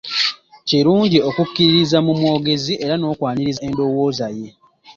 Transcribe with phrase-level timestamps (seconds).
[0.67, 4.47] Kirungi okukkiririza mu mwogezi era n'okwaniriza endowooza ye.